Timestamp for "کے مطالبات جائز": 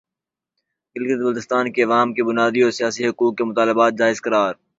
3.37-4.21